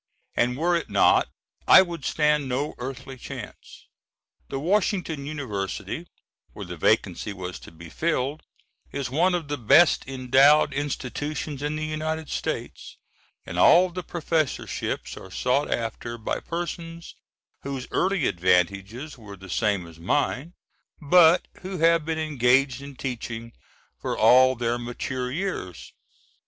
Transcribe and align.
And 0.35 0.57
were 0.57 0.75
it 0.75 0.89
not, 0.89 1.27
I 1.67 1.83
would 1.83 2.05
stand 2.05 2.49
no 2.49 2.73
earthly 2.79 3.17
chance. 3.17 3.85
The 4.49 4.57
Washington 4.59 5.27
University, 5.27 6.07
where 6.53 6.65
the 6.65 6.75
vacancy 6.75 7.33
was 7.33 7.59
to 7.59 7.71
be 7.71 7.87
filled, 7.87 8.41
is 8.91 9.11
one 9.11 9.35
of 9.35 9.47
the 9.47 9.59
best 9.59 10.07
endowed 10.07 10.73
institutions 10.73 11.61
in 11.61 11.75
the 11.75 11.85
United 11.85 12.29
States, 12.31 12.97
and 13.45 13.59
all 13.59 13.89
the 13.91 14.01
professorships 14.01 15.15
are 15.17 15.29
sought 15.29 15.69
after 15.71 16.17
by 16.17 16.39
persons 16.39 17.13
whose 17.61 17.87
early 17.91 18.25
advantages 18.25 19.19
were 19.19 19.37
the 19.37 19.51
same 19.51 19.85
as 19.85 19.99
mine, 19.99 20.53
but 20.99 21.47
who 21.61 21.77
have 21.77 22.05
been 22.05 22.17
engaged 22.17 22.81
in 22.81 22.95
teaching 22.95 23.53
all 24.03 24.55
their 24.55 24.79
mature 24.79 25.31
years. 25.31 25.93